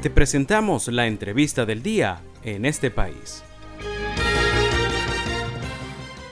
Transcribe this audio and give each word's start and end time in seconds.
Te 0.00 0.10
presentamos 0.10 0.86
la 0.86 1.08
entrevista 1.08 1.66
del 1.66 1.82
día 1.82 2.22
en 2.44 2.64
este 2.64 2.88
país. 2.92 3.42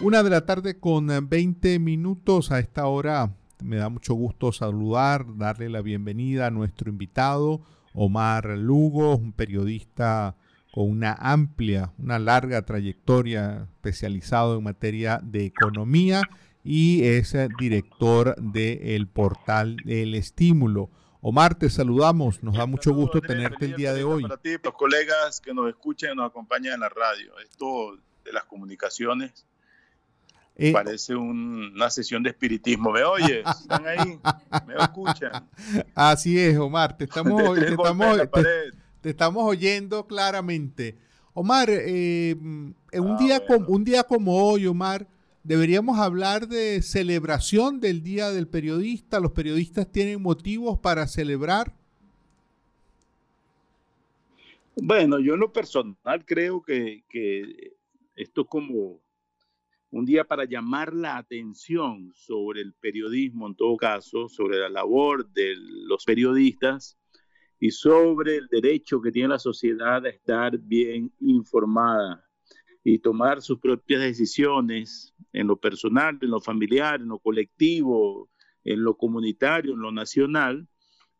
Una 0.00 0.22
de 0.22 0.30
la 0.30 0.46
tarde 0.46 0.78
con 0.78 1.08
20 1.28 1.80
minutos 1.80 2.52
a 2.52 2.60
esta 2.60 2.86
hora. 2.86 3.34
Me 3.64 3.74
da 3.74 3.88
mucho 3.88 4.14
gusto 4.14 4.52
saludar, 4.52 5.26
darle 5.36 5.68
la 5.68 5.82
bienvenida 5.82 6.46
a 6.46 6.50
nuestro 6.52 6.90
invitado, 6.90 7.60
Omar 7.92 8.56
Lugo, 8.56 9.16
un 9.16 9.32
periodista 9.32 10.36
con 10.72 10.88
una 10.88 11.14
amplia, 11.14 11.92
una 11.98 12.20
larga 12.20 12.62
trayectoria 12.62 13.66
especializado 13.74 14.58
en 14.58 14.62
materia 14.62 15.18
de 15.24 15.44
economía 15.44 16.22
y 16.62 17.02
es 17.02 17.36
director 17.58 18.36
del 18.36 19.08
portal 19.08 19.78
El 19.86 20.14
Estímulo. 20.14 20.88
Omar, 21.28 21.56
te 21.56 21.68
saludamos, 21.68 22.40
nos 22.44 22.56
da 22.56 22.66
mucho 22.66 22.94
gusto 22.94 23.20
tenerte 23.20 23.64
el 23.64 23.74
día 23.74 23.92
de 23.92 24.04
hoy. 24.04 24.22
Para 24.22 24.36
ti, 24.36 24.50
los 24.62 24.74
colegas 24.74 25.40
que 25.40 25.52
nos 25.52 25.68
escuchan 25.68 26.12
y 26.12 26.14
nos 26.14 26.30
acompañan 26.30 26.74
en 26.74 26.80
la 26.80 26.88
radio, 26.88 27.36
esto 27.40 27.98
de 28.24 28.32
las 28.32 28.44
comunicaciones 28.44 29.44
eh, 30.54 30.72
parece 30.72 31.16
una 31.16 31.90
sesión 31.90 32.22
de 32.22 32.30
espiritismo. 32.30 32.92
¿Me 32.92 33.02
oyes? 33.02 33.44
¿Están 33.60 33.88
ahí? 33.88 34.20
¿Me 34.68 34.76
escuchan? 34.76 35.48
Así 35.96 36.38
es, 36.38 36.56
Omar. 36.58 36.96
Te 36.96 37.04
estamos, 37.06 37.58
te 37.58 37.70
estamos, 37.70 38.18
te, 39.00 39.10
estamos 39.10 39.42
oyendo 39.44 40.06
claramente. 40.06 40.96
Omar, 41.34 41.70
eh, 41.70 42.36
un, 42.38 42.76
ah, 42.94 43.16
día 43.18 43.44
como, 43.44 43.66
un 43.66 43.82
día 43.82 44.04
como 44.04 44.48
hoy, 44.48 44.68
Omar, 44.68 45.08
deberíamos 45.46 45.98
hablar 45.98 46.48
de 46.48 46.82
celebración 46.82 47.78
del 47.78 48.02
Día 48.02 48.30
del 48.30 48.48
Periodista. 48.48 49.20
¿Los 49.20 49.30
periodistas 49.30 49.90
tienen 49.90 50.20
motivos 50.20 50.78
para 50.80 51.06
celebrar? 51.06 51.72
Bueno, 54.74 55.20
yo 55.20 55.34
en 55.34 55.40
lo 55.40 55.52
personal 55.52 56.24
creo 56.24 56.62
que, 56.62 57.04
esto 58.16 58.44
como 58.44 59.00
un 59.90 60.04
día 60.04 60.24
para 60.24 60.44
llamar 60.44 60.92
la 60.92 61.16
atención 61.16 62.12
sobre 62.14 62.60
el 62.60 62.74
periodismo, 62.74 63.46
en 63.46 63.54
todo 63.54 63.76
caso, 63.76 64.28
sobre 64.28 64.58
la 64.58 64.68
labor 64.68 65.30
de 65.30 65.54
los 65.56 66.04
periodistas 66.04 66.98
y 67.60 67.70
sobre 67.70 68.36
el 68.36 68.48
derecho 68.48 69.00
que 69.00 69.12
tiene 69.12 69.28
la 69.28 69.38
sociedad 69.38 70.04
a 70.04 70.10
estar 70.10 70.58
bien 70.58 71.12
informada 71.20 72.26
y 72.82 72.98
tomar 72.98 73.42
sus 73.42 73.58
propias 73.58 74.00
decisiones 74.00 75.14
en 75.36 75.46
lo 75.46 75.58
personal, 75.58 76.18
en 76.22 76.30
lo 76.30 76.40
familiar, 76.40 77.00
en 77.00 77.08
lo 77.08 77.18
colectivo, 77.18 78.30
en 78.64 78.82
lo 78.82 78.96
comunitario, 78.96 79.74
en 79.74 79.80
lo 79.80 79.92
nacional, 79.92 80.66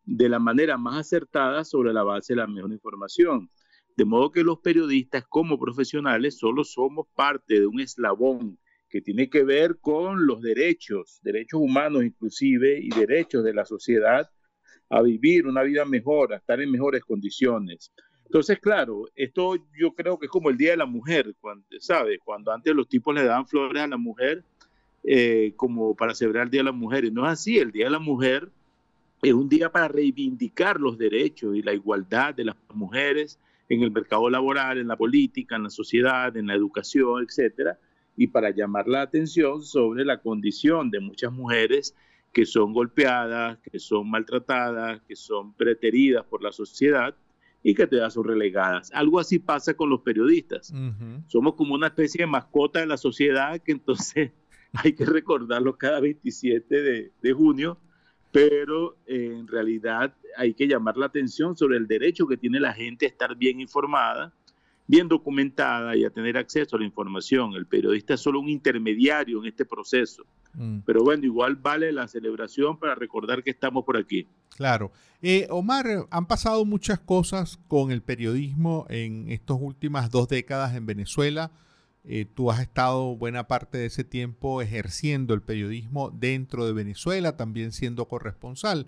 de 0.03 0.27
la 0.27 0.39
manera 0.39 0.77
más 0.77 0.97
acertada 0.97 1.63
sobre 1.63 1.93
la 1.93 2.03
base 2.03 2.33
de 2.33 2.37
la 2.37 2.47
mejor 2.47 2.71
información. 2.71 3.51
De 3.95 4.05
modo 4.05 4.31
que 4.31 4.43
los 4.43 4.59
periodistas 4.59 5.25
como 5.27 5.59
profesionales 5.59 6.39
solo 6.39 6.63
somos 6.63 7.07
parte 7.15 7.59
de 7.59 7.67
un 7.67 7.79
eslabón 7.79 8.57
que 8.89 9.01
tiene 9.01 9.29
que 9.29 9.43
ver 9.43 9.79
con 9.79 10.25
los 10.25 10.41
derechos, 10.41 11.19
derechos 11.21 11.59
humanos 11.61 12.03
inclusive, 12.03 12.79
y 12.81 12.89
derechos 12.89 13.43
de 13.43 13.53
la 13.53 13.65
sociedad 13.65 14.29
a 14.89 15.01
vivir 15.03 15.45
una 15.45 15.61
vida 15.61 15.85
mejor, 15.85 16.33
a 16.33 16.37
estar 16.37 16.59
en 16.59 16.71
mejores 16.71 17.03
condiciones. 17.03 17.93
Entonces, 18.27 18.59
claro, 18.59 19.05
esto 19.15 19.55
yo 19.79 19.93
creo 19.93 20.19
que 20.19 20.25
es 20.25 20.31
como 20.31 20.49
el 20.49 20.57
Día 20.57 20.71
de 20.71 20.77
la 20.77 20.85
Mujer, 20.85 21.33
cuando, 21.39 21.65
¿sabes? 21.79 22.19
Cuando 22.25 22.51
antes 22.51 22.75
los 22.75 22.89
tipos 22.89 23.15
le 23.15 23.23
daban 23.23 23.47
flores 23.47 23.81
a 23.81 23.87
la 23.87 23.95
mujer 23.95 24.43
eh, 25.05 25.53
como 25.55 25.95
para 25.95 26.13
celebrar 26.13 26.43
el 26.43 26.49
Día 26.49 26.59
de 26.59 26.65
la 26.65 26.73
Mujer. 26.73 27.05
Y 27.05 27.11
no 27.11 27.25
es 27.25 27.31
así, 27.31 27.57
el 27.57 27.71
Día 27.71 27.85
de 27.85 27.91
la 27.91 27.99
Mujer 27.99 28.49
es 29.21 29.33
un 29.33 29.47
día 29.47 29.71
para 29.71 29.87
reivindicar 29.87 30.77
los 30.77 30.97
derechos 30.97 31.55
y 31.55 31.61
la 31.61 31.73
igualdad 31.73 32.35
de 32.35 32.43
las 32.43 32.57
mujeres 32.73 33.39
en 33.69 33.81
el 33.81 33.91
mercado 33.91 34.29
laboral, 34.29 34.77
en 34.77 34.89
la 34.89 34.97
política, 34.97 35.55
en 35.55 35.63
la 35.63 35.69
sociedad, 35.69 36.35
en 36.35 36.47
la 36.47 36.53
educación, 36.53 37.23
etcétera, 37.23 37.79
y 38.17 38.27
para 38.27 38.49
llamar 38.49 38.89
la 38.89 39.03
atención 39.03 39.63
sobre 39.63 40.03
la 40.03 40.17
condición 40.17 40.91
de 40.91 40.99
muchas 40.99 41.31
mujeres 41.31 41.95
que 42.33 42.45
son 42.45 42.73
golpeadas, 42.73 43.57
que 43.59 43.79
son 43.79 44.09
maltratadas, 44.09 45.01
que 45.07 45.15
son 45.15 45.53
preteridas 45.53 46.25
por 46.25 46.43
la 46.43 46.51
sociedad 46.51 47.15
y 47.63 47.73
que 47.73 47.87
te 47.87 47.97
son 48.09 48.23
relegadas. 48.23 48.91
Algo 48.93 49.19
así 49.19 49.39
pasa 49.39 49.73
con 49.73 49.89
los 49.89 50.01
periodistas. 50.01 50.73
Somos 51.27 51.55
como 51.55 51.75
una 51.75 51.87
especie 51.87 52.21
de 52.21 52.27
mascota 52.27 52.79
de 52.79 52.85
la 52.87 52.97
sociedad 52.97 53.59
que 53.61 53.73
entonces 53.73 54.31
hay 54.73 54.93
que 54.93 55.05
recordarlo 55.05 55.77
cada 55.77 55.99
27 55.99 56.81
de, 56.81 57.11
de 57.21 57.33
junio 57.33 57.77
pero 58.31 58.97
eh, 59.07 59.35
en 59.35 59.47
realidad 59.47 60.13
hay 60.35 60.53
que 60.53 60.67
llamar 60.67 60.97
la 60.97 61.07
atención 61.07 61.57
sobre 61.57 61.77
el 61.77 61.87
derecho 61.87 62.27
que 62.27 62.37
tiene 62.37 62.59
la 62.59 62.73
gente 62.73 63.05
a 63.05 63.09
estar 63.09 63.35
bien 63.35 63.59
informada, 63.59 64.33
bien 64.87 65.09
documentada 65.09 65.95
y 65.95 66.05
a 66.05 66.09
tener 66.09 66.37
acceso 66.37 66.75
a 66.75 66.79
la 66.79 66.85
información. 66.85 67.53
El 67.53 67.65
periodista 67.65 68.13
es 68.13 68.21
solo 68.21 68.39
un 68.39 68.49
intermediario 68.49 69.39
en 69.39 69.47
este 69.47 69.65
proceso. 69.65 70.23
Mm. 70.53 70.79
Pero 70.85 71.03
bueno, 71.03 71.25
igual 71.25 71.57
vale 71.57 71.91
la 71.91 72.07
celebración 72.07 72.79
para 72.79 72.95
recordar 72.95 73.43
que 73.43 73.51
estamos 73.51 73.83
por 73.83 73.97
aquí. 73.97 74.27
Claro. 74.55 74.91
Eh, 75.21 75.47
Omar, 75.49 75.85
han 76.09 76.25
pasado 76.25 76.63
muchas 76.63 76.99
cosas 76.99 77.59
con 77.67 77.91
el 77.91 78.01
periodismo 78.01 78.85
en 78.89 79.29
estas 79.29 79.57
últimas 79.59 80.09
dos 80.09 80.29
décadas 80.29 80.75
en 80.75 80.85
Venezuela. 80.85 81.51
Eh, 82.05 82.25
tú 82.25 82.49
has 82.49 82.61
estado 82.61 83.17
buena 83.17 83.47
parte 83.47 83.77
de 83.77 83.87
ese 83.87 84.05
tiempo 84.05 84.61
ejerciendo 84.61 85.33
el 85.33 85.41
periodismo 85.41 86.09
dentro 86.11 86.65
de 86.65 86.71
Venezuela, 86.71 87.35
también 87.35 87.73
siendo 87.73 88.07
corresponsal. 88.07 88.87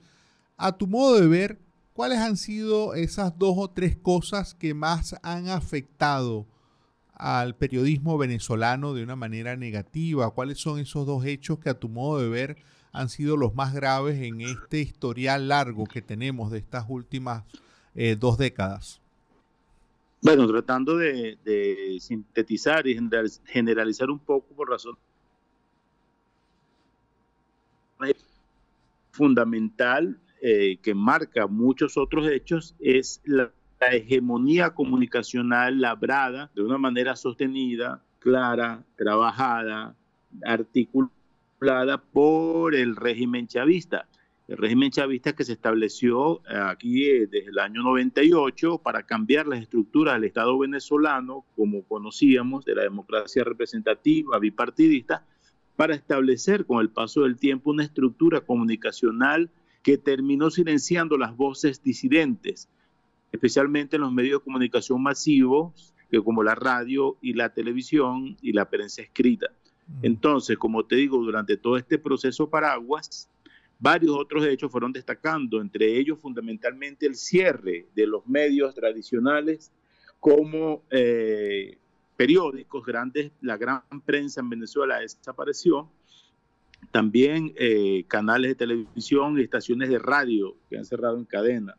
A 0.56 0.78
tu 0.78 0.88
modo 0.88 1.20
de 1.20 1.28
ver, 1.28 1.60
¿cuáles 2.00 2.20
han 2.20 2.38
sido 2.38 2.94
esas 2.94 3.38
dos 3.38 3.56
o 3.58 3.70
tres 3.72 3.98
cosas 3.98 4.56
que 4.56 4.74
más 4.74 5.18
han 5.22 5.50
afectado 5.50 6.48
al 7.14 7.58
periodismo 7.58 8.18
venezolano 8.18 8.94
de 8.94 9.04
una 9.04 9.18
manera 9.18 9.58
negativa? 9.58 10.34
¿Cuáles 10.34 10.60
son 10.60 10.80
esos 10.80 11.06
dos 11.06 11.26
hechos 11.26 11.60
que 11.60 11.70
a 11.70 11.78
tu 11.78 11.90
modo 11.90 12.22
de 12.22 12.30
ver 12.30 12.56
han 12.94 13.10
sido 13.10 13.36
los 13.36 13.54
más 13.54 13.74
graves 13.74 14.18
en 14.22 14.40
este 14.40 14.80
historial 14.80 15.50
largo 15.50 15.84
que 15.88 16.02
tenemos 16.02 16.52
de 16.52 16.60
estas 16.60 16.86
últimas 16.88 17.44
eh, 17.96 18.16
dos 18.18 18.38
décadas? 18.38 19.02
Bueno, 20.22 20.48
tratando 20.48 20.96
de, 20.96 21.98
sintetizar 22.00 22.88
y 22.88 22.98
generalizar 23.44 24.10
un 24.10 24.20
poco 24.20 24.48
por 24.56 24.70
razón 24.70 24.98
fundamental 29.12 30.18
eh, 30.42 30.78
que 30.82 30.96
marca 30.96 31.48
muchos 31.48 31.98
otros 31.98 32.30
hechos 32.30 32.76
es 32.80 33.22
la, 33.26 33.52
hegemonía 33.82 34.72
comunicacional 34.72 35.80
labrada 35.80 36.52
de 36.54 36.62
una 36.62 36.78
manera 36.78 37.16
sostenida, 37.16 38.04
clara, 38.20 38.84
trabajada, 38.98 39.96
articulada 40.44 41.98
por 41.98 42.76
el 42.76 42.96
régimen 42.98 43.48
chavista. 43.48 44.06
El 44.50 44.58
régimen 44.58 44.92
chavista 44.92 45.34
que 45.34 45.44
se 45.44 45.54
estableció 45.54 46.42
eh, 46.50 46.58
aquí 46.58 47.06
eh, 47.06 47.28
desde 47.28 47.52
el 47.52 47.60
año 47.60 47.84
98 47.84 48.80
para 48.80 49.04
cambiar 49.04 49.48
las 49.48 49.62
estructuras 49.62 50.16
del 50.16 50.26
Estado 50.26 50.58
venezolano, 50.58 51.46
como 51.56 51.84
conocíamos, 51.84 52.66
de 52.66 52.76
la 52.76 52.84
democracia 52.84 53.44
representativa 53.44 54.40
bipartidista, 54.40 55.24
para 55.76 55.96
establecer 55.96 56.66
con 56.66 56.82
el 56.82 56.90
paso 56.90 57.22
del 57.22 57.38
tiempo 57.38 57.70
una 57.70 57.84
estructura 57.84 58.42
comunicacional 58.42 59.50
que 59.90 59.98
terminó 59.98 60.52
silenciando 60.52 61.18
las 61.18 61.36
voces 61.36 61.82
disidentes, 61.82 62.70
especialmente 63.32 63.96
en 63.96 64.04
los 64.04 64.14
medios 64.14 64.40
de 64.40 64.44
comunicación 64.44 65.02
masivos, 65.02 65.96
que 66.12 66.22
como 66.22 66.44
la 66.44 66.54
radio 66.54 67.18
y 67.24 67.34
la 67.34 67.52
televisión 67.56 68.38
y 68.40 68.54
la 68.54 68.70
prensa 68.70 69.02
escrita. 69.02 69.48
Mm. 69.88 70.06
Entonces, 70.06 70.60
como 70.60 70.86
te 70.86 70.96
digo, 70.98 71.18
durante 71.18 71.58
todo 71.58 71.76
este 71.76 71.98
proceso 71.98 72.48
paraguas, 72.52 73.32
Varios 73.82 74.14
otros 74.18 74.46
hechos 74.46 74.70
fueron 74.70 74.92
destacando, 74.92 75.62
entre 75.62 75.98
ellos 75.98 76.20
fundamentalmente 76.20 77.06
el 77.06 77.16
cierre 77.16 77.88
de 77.96 78.08
los 78.08 78.28
medios 78.28 78.76
tradicionales 78.76 79.72
como 80.20 80.84
eh, 80.92 81.78
periódicos 82.18 82.86
grandes, 82.86 83.32
la 83.40 83.56
gran 83.56 83.82
prensa 84.06 84.42
en 84.42 84.50
Venezuela 84.50 85.00
desapareció, 85.00 85.90
también 86.92 87.54
eh, 87.58 88.04
canales 88.08 88.52
de 88.52 88.56
televisión 88.56 89.40
y 89.40 89.44
estaciones 89.44 89.90
de 89.90 90.00
radio 90.00 90.56
que 90.70 90.78
han 90.78 90.86
cerrado 90.86 91.18
en 91.18 91.26
cadena. 91.26 91.76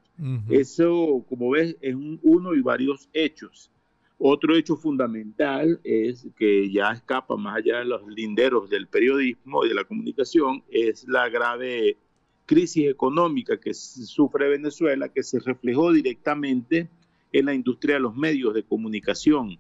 Eso, 0.51 1.25
como 1.31 1.51
ves, 1.51 1.77
es 1.81 1.97
uno 2.23 2.55
y 2.55 2.61
varios 2.61 3.09
hechos. 3.15 3.71
Otro 4.19 4.55
hecho 4.55 4.77
fundamental 4.77 5.81
es 5.83 6.29
que 6.37 6.71
ya 6.71 6.93
escapa 6.93 7.37
más 7.37 7.57
allá 7.57 7.79
de 7.79 7.87
los 7.87 8.07
linderos 8.07 8.69
del 8.69 8.87
periodismo 8.87 9.65
y 9.65 9.71
de 9.71 9.75
la 9.75 9.85
comunicación, 9.85 10.63
es 10.71 11.09
la 11.09 11.31
grave 11.31 11.97
crisis 12.45 12.89
económica 12.89 13.59
que 13.59 13.73
sufre 13.73 14.51
Venezuela, 14.51 15.09
que 15.09 15.23
se 15.23 15.39
reflejó 15.39 15.91
directamente 15.91 16.91
en 17.33 17.47
la 17.47 17.55
industria 17.55 17.95
de 17.95 18.01
los 18.01 18.15
medios 18.15 18.53
de 18.53 18.63
comunicación, 18.63 19.59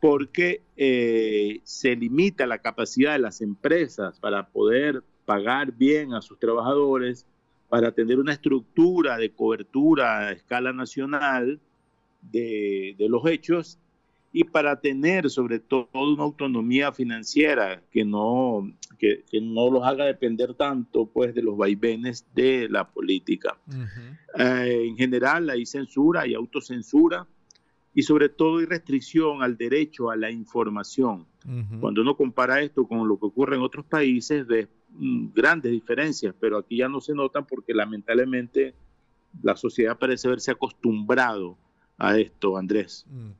porque 0.00 0.62
eh, 0.76 1.60
se 1.64 1.96
limita 1.96 2.46
la 2.46 2.58
capacidad 2.58 3.12
de 3.12 3.18
las 3.18 3.40
empresas 3.40 4.18
para 4.20 4.48
poder 4.48 5.02
pagar 5.24 5.72
bien 5.72 6.14
a 6.14 6.22
sus 6.22 6.38
trabajadores, 6.38 7.26
para 7.68 7.92
tener 7.92 8.18
una 8.18 8.32
estructura 8.32 9.16
de 9.18 9.30
cobertura 9.30 10.18
a 10.18 10.32
escala 10.32 10.72
nacional 10.72 11.60
de, 12.22 12.94
de 12.98 13.08
los 13.08 13.26
hechos 13.26 13.78
y 14.32 14.44
para 14.44 14.80
tener 14.80 15.30
sobre 15.30 15.58
todo 15.58 15.88
una 15.94 16.22
autonomía 16.22 16.92
financiera 16.92 17.82
que 17.90 18.04
no, 18.04 18.70
que, 18.98 19.24
no 19.40 19.70
los 19.70 19.84
haga 19.84 20.04
depender 20.04 20.54
tanto 20.54 21.06
pues 21.06 21.34
de 21.34 21.42
los 21.42 21.56
vaivenes 21.56 22.26
de 22.34 22.68
la 22.68 22.88
política. 22.88 23.58
Eh, 24.38 24.84
en 24.86 24.96
general 24.96 25.48
hay 25.50 25.64
censura, 25.64 26.22
hay 26.22 26.34
autocensura 26.34 27.26
y 27.98 28.04
sobre 28.04 28.28
todo 28.28 28.58
hay 28.58 28.64
restricción 28.64 29.42
al 29.42 29.56
derecho 29.56 30.08
a 30.08 30.14
la 30.14 30.30
información. 30.30 31.26
Cuando 31.80 32.02
uno 32.02 32.16
compara 32.16 32.60
esto 32.60 32.86
con 32.86 33.08
lo 33.08 33.18
que 33.18 33.26
ocurre 33.26 33.56
en 33.56 33.62
otros 33.62 33.84
países, 33.86 34.46
ves 34.46 34.68
mm, 34.90 35.30
grandes 35.34 35.72
diferencias, 35.72 36.32
pero 36.38 36.58
aquí 36.58 36.76
ya 36.76 36.88
no 36.88 37.00
se 37.00 37.12
notan 37.12 37.44
porque 37.44 37.74
lamentablemente 37.74 38.76
la 39.42 39.56
sociedad 39.56 39.98
parece 39.98 40.28
haberse 40.28 40.52
acostumbrado 40.52 41.58
a 41.96 42.16
esto, 42.16 42.56
Andrés. 42.56 43.04
Mm. 43.10 43.30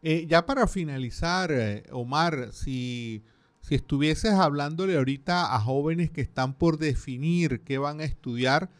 Eh, 0.00 0.26
ya 0.26 0.46
para 0.46 0.66
finalizar, 0.66 1.52
eh, 1.52 1.82
Omar, 1.92 2.52
si, 2.52 3.22
si 3.60 3.74
estuvieses 3.74 4.32
hablándole 4.32 4.96
ahorita 4.96 5.54
a 5.54 5.60
jóvenes 5.60 6.10
que 6.10 6.22
están 6.22 6.54
por 6.54 6.78
definir 6.78 7.60
qué 7.60 7.76
van 7.76 8.00
a 8.00 8.04
estudiar, 8.04 8.70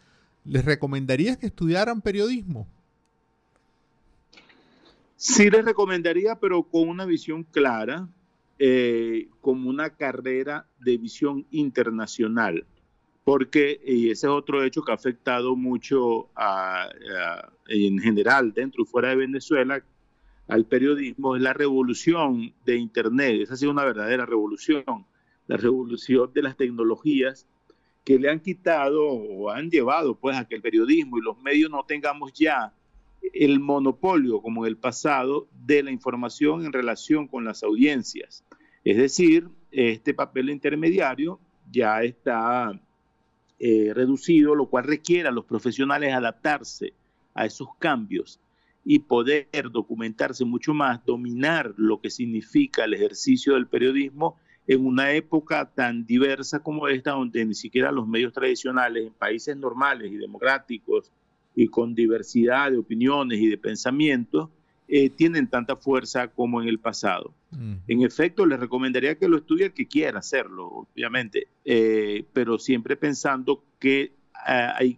¿les 0.43 0.65
recomendarías 0.65 1.37
que 1.37 1.45
estudiaran 1.45 2.01
periodismo? 2.01 2.67
Sí 5.21 5.49
les 5.49 5.65
recomendaría, 5.65 6.39
pero 6.39 6.63
con 6.63 6.87
una 6.87 7.05
visión 7.05 7.43
clara, 7.43 8.07
eh, 8.57 9.27
como 9.41 9.69
una 9.69 9.89
carrera 9.89 10.65
de 10.79 10.97
visión 10.97 11.45
internacional, 11.51 12.65
porque 13.25 13.81
y 13.85 14.11
ese 14.11 14.27
es 14.27 14.31
otro 14.31 14.63
hecho 14.63 14.81
que 14.81 14.93
ha 14.93 14.95
afectado 14.95 15.57
mucho 15.57 16.29
en 17.67 17.99
general 17.99 18.53
dentro 18.53 18.83
y 18.83 18.85
fuera 18.85 19.09
de 19.09 19.17
Venezuela, 19.17 19.83
al 20.47 20.65
periodismo 20.65 21.35
es 21.35 21.41
la 21.41 21.51
revolución 21.51 22.53
de 22.63 22.77
Internet. 22.77 23.41
Esa 23.41 23.55
ha 23.55 23.57
sido 23.57 23.71
una 23.71 23.83
verdadera 23.83 24.25
revolución, 24.25 25.05
la 25.47 25.57
revolución 25.57 26.31
de 26.33 26.43
las 26.43 26.55
tecnologías 26.55 27.45
que 28.05 28.17
le 28.17 28.29
han 28.29 28.39
quitado 28.39 29.05
o 29.05 29.49
han 29.49 29.69
llevado 29.69 30.17
pues 30.17 30.37
a 30.37 30.45
que 30.45 30.55
el 30.55 30.61
periodismo 30.61 31.17
y 31.17 31.21
los 31.21 31.37
medios 31.41 31.69
no 31.69 31.83
tengamos 31.83 32.31
ya 32.31 32.73
el 33.33 33.59
monopolio 33.59 34.41
como 34.41 34.65
en 34.65 34.69
el 34.69 34.77
pasado 34.77 35.47
de 35.65 35.83
la 35.83 35.91
información 35.91 36.65
en 36.65 36.73
relación 36.73 37.27
con 37.27 37.45
las 37.45 37.63
audiencias. 37.63 38.43
Es 38.83 38.97
decir, 38.97 39.49
este 39.71 40.13
papel 40.13 40.49
intermediario 40.49 41.39
ya 41.71 42.01
está 42.01 42.79
eh, 43.59 43.91
reducido, 43.93 44.55
lo 44.55 44.67
cual 44.67 44.85
requiere 44.85 45.27
a 45.27 45.33
los 45.33 45.45
profesionales 45.45 46.13
adaptarse 46.13 46.93
a 47.33 47.45
esos 47.45 47.67
cambios 47.77 48.39
y 48.85 48.99
poder 48.99 49.47
documentarse 49.71 50.45
mucho 50.45 50.73
más, 50.73 51.05
dominar 51.05 51.73
lo 51.77 51.99
que 51.99 52.09
significa 52.09 52.85
el 52.85 52.93
ejercicio 52.93 53.53
del 53.53 53.67
periodismo 53.67 54.37
en 54.67 54.85
una 54.85 55.11
época 55.11 55.69
tan 55.69 56.05
diversa 56.05 56.59
como 56.59 56.87
esta, 56.87 57.11
donde 57.11 57.43
ni 57.43 57.55
siquiera 57.55 57.91
los 57.91 58.07
medios 58.07 58.33
tradicionales 58.33 59.07
en 59.07 59.13
países 59.13 59.57
normales 59.57 60.11
y 60.11 60.17
democráticos 60.17 61.11
y 61.59 61.67
con 61.67 61.93
diversidad 61.93 62.71
de 62.71 62.77
opiniones 62.77 63.37
y 63.39 63.47
de 63.47 63.57
pensamientos 63.57 64.47
eh, 64.87 65.09
tienen 65.09 65.49
tanta 65.49 65.75
fuerza 65.75 66.29
como 66.29 66.61
en 66.61 66.69
el 66.69 66.79
pasado. 66.79 67.33
En 67.87 68.01
efecto, 68.01 68.45
les 68.45 68.59
recomendaría 68.59 69.15
que 69.15 69.27
lo 69.27 69.37
estudie 69.37 69.65
el 69.65 69.73
que 69.73 69.87
quiera 69.87 70.19
hacerlo, 70.19 70.67
obviamente, 70.67 71.47
eh, 71.65 72.23
pero 72.31 72.59
siempre 72.59 72.95
pensando 72.95 73.61
que 73.77 74.13
ah, 74.33 74.75
hay 74.77 74.97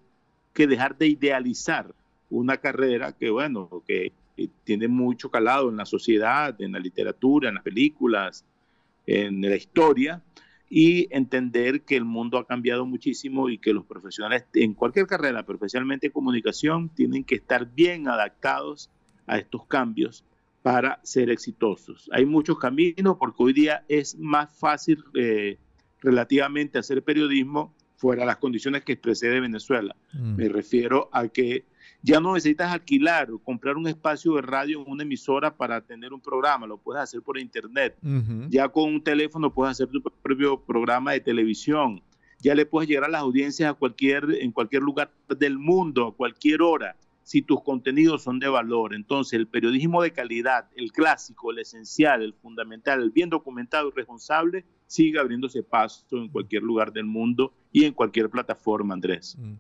que 0.53 0.67
dejar 0.67 0.97
de 0.97 1.07
idealizar 1.07 1.95
una 2.29 2.57
carrera 2.57 3.13
que, 3.13 3.31
bueno, 3.31 3.83
que 3.87 4.11
tiene 4.63 4.87
mucho 4.87 5.31
calado 5.31 5.69
en 5.69 5.77
la 5.77 5.85
sociedad, 5.85 6.55
en 6.61 6.73
la 6.73 6.79
literatura, 6.79 7.49
en 7.49 7.55
las 7.55 7.63
películas, 7.63 8.45
en 9.07 9.41
la 9.41 9.55
historia, 9.55 10.21
y 10.73 11.13
entender 11.13 11.81
que 11.81 11.97
el 11.97 12.05
mundo 12.05 12.37
ha 12.37 12.47
cambiado 12.47 12.85
muchísimo 12.85 13.49
y 13.49 13.57
que 13.57 13.73
los 13.73 13.85
profesionales 13.85 14.45
en 14.53 14.73
cualquier 14.73 15.05
carrera, 15.05 15.43
pero 15.45 15.57
especialmente 15.57 16.07
en 16.07 16.13
comunicación, 16.13 16.87
tienen 16.87 17.25
que 17.25 17.35
estar 17.35 17.69
bien 17.75 18.07
adaptados 18.07 18.89
a 19.27 19.37
estos 19.37 19.65
cambios 19.65 20.23
para 20.61 21.01
ser 21.03 21.29
exitosos. 21.29 22.09
Hay 22.13 22.25
muchos 22.25 22.57
caminos 22.57 23.17
porque 23.19 23.43
hoy 23.43 23.51
día 23.51 23.83
es 23.89 24.17
más 24.17 24.49
fácil 24.57 25.03
eh, 25.13 25.57
relativamente 25.99 26.79
hacer 26.79 27.03
periodismo 27.03 27.75
fuera 27.97 28.21
de 28.21 28.27
las 28.27 28.37
condiciones 28.37 28.85
que 28.85 28.95
precede 28.95 29.41
Venezuela. 29.41 29.93
Mm. 30.13 30.35
Me 30.37 30.47
refiero 30.47 31.09
a 31.11 31.27
que 31.27 31.65
ya 32.03 32.19
no 32.19 32.33
necesitas 32.33 32.71
alquilar 32.71 33.31
o 33.31 33.39
comprar 33.39 33.77
un 33.77 33.87
espacio 33.87 34.35
de 34.35 34.41
radio 34.41 34.81
en 34.81 34.91
una 34.91 35.03
emisora 35.03 35.55
para 35.55 35.81
tener 35.81 36.13
un 36.13 36.21
programa, 36.21 36.65
lo 36.65 36.77
puedes 36.77 37.01
hacer 37.01 37.21
por 37.21 37.37
internet. 37.37 37.95
Ya 38.49 38.67
con 38.69 38.93
un 38.93 39.03
teléfono 39.03 39.53
puedes 39.53 39.71
hacer 39.71 39.89
tu 39.89 40.01
propio 40.01 40.59
programa 40.59 41.11
de 41.11 41.19
televisión. 41.19 42.01
Ya 42.39 42.55
le 42.55 42.65
puedes 42.65 42.89
llegar 42.89 43.05
a 43.05 43.09
las 43.09 43.21
audiencias 43.21 43.69
a 43.69 43.73
cualquier, 43.75 44.25
en 44.39 44.51
cualquier 44.51 44.81
lugar 44.81 45.11
del 45.37 45.59
mundo, 45.59 46.07
a 46.07 46.15
cualquier 46.15 46.63
hora, 46.63 46.95
si 47.23 47.43
tus 47.43 47.61
contenidos 47.61 48.23
son 48.23 48.39
de 48.39 48.49
valor. 48.49 48.95
Entonces, 48.95 49.33
el 49.33 49.47
periodismo 49.47 50.01
de 50.01 50.11
calidad, 50.11 50.67
el 50.75 50.91
clásico, 50.91 51.51
el 51.51 51.59
esencial, 51.59 52.23
el 52.23 52.33
fundamental, 52.33 53.03
el 53.03 53.11
bien 53.11 53.29
documentado 53.29 53.89
y 53.89 53.91
responsable, 53.91 54.65
sigue 54.87 55.19
abriéndose 55.19 55.61
paso 55.61 56.03
en 56.17 56.29
cualquier 56.29 56.63
lugar 56.63 56.91
del 56.91 57.05
mundo 57.05 57.53
y 57.71 57.85
en 57.85 57.93
cualquier 57.93 58.29
plataforma, 58.29 58.95
Andrés. 58.95 59.37
Mm. 59.39 59.53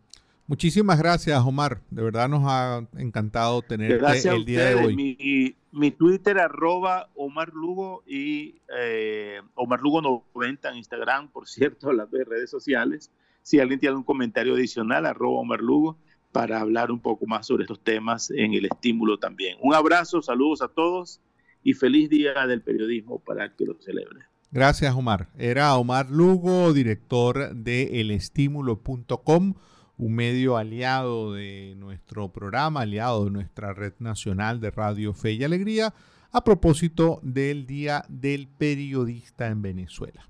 Muchísimas 0.51 0.99
gracias, 0.99 1.41
Omar. 1.45 1.79
De 1.89 2.03
verdad 2.03 2.27
nos 2.27 2.43
ha 2.45 2.85
encantado 2.97 3.61
tenerte 3.61 4.27
el 4.27 4.43
día 4.43 4.65
de 4.65 4.75
hoy. 4.75 4.95
Mi, 4.97 5.55
mi, 5.71 5.91
Twitter, 5.91 6.39
arroba 6.39 7.07
Omar 7.15 7.53
Lugo 7.53 8.03
y 8.05 8.55
eh, 8.77 9.39
Omar 9.55 9.79
Lugo 9.79 10.01
90 10.01 10.71
en 10.71 10.75
Instagram, 10.75 11.29
por 11.29 11.47
cierto, 11.47 11.89
de 12.11 12.25
redes 12.25 12.49
sociales. 12.49 13.11
Si 13.43 13.61
alguien 13.61 13.79
tiene 13.79 13.95
un 13.95 14.03
comentario 14.03 14.55
adicional, 14.55 15.05
arroba 15.05 15.39
Omar 15.39 15.61
Lugo, 15.61 15.97
para 16.33 16.59
hablar 16.59 16.91
un 16.91 16.99
poco 16.99 17.25
más 17.27 17.47
sobre 17.47 17.63
estos 17.63 17.81
temas 17.81 18.29
en 18.29 18.53
el 18.53 18.65
estímulo 18.65 19.19
también. 19.19 19.57
Un 19.61 19.73
abrazo, 19.73 20.21
saludos 20.21 20.61
a 20.61 20.67
todos 20.67 21.21
y 21.63 21.75
feliz 21.75 22.09
día 22.09 22.45
del 22.45 22.61
periodismo 22.61 23.19
para 23.19 23.55
que 23.55 23.63
lo 23.65 23.79
celebre. 23.79 24.25
Gracias, 24.51 24.93
Omar. 24.93 25.29
Era 25.37 25.73
Omar 25.77 26.11
Lugo, 26.11 26.73
director 26.73 27.55
de 27.55 28.01
elestímulo.com 28.01 29.53
un 30.01 30.15
medio 30.15 30.57
aliado 30.57 31.33
de 31.33 31.75
nuestro 31.77 32.31
programa, 32.31 32.81
aliado 32.81 33.25
de 33.25 33.29
nuestra 33.29 33.71
red 33.71 33.93
nacional 33.99 34.59
de 34.59 34.71
Radio 34.71 35.13
Fe 35.13 35.33
y 35.33 35.43
Alegría, 35.43 35.93
a 36.31 36.43
propósito 36.43 37.19
del 37.21 37.67
Día 37.67 38.03
del 38.09 38.47
Periodista 38.47 39.45
en 39.45 39.61
Venezuela. 39.61 40.27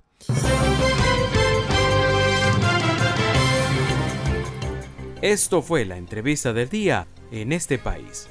Esto 5.22 5.62
fue 5.62 5.86
la 5.86 5.96
entrevista 5.96 6.52
del 6.52 6.68
día 6.68 7.08
en 7.32 7.54
este 7.54 7.78
país. 7.78 8.28